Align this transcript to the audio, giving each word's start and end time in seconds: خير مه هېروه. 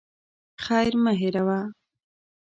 خير 0.63 0.93
مه 1.03 1.13
هېروه. 1.19 1.59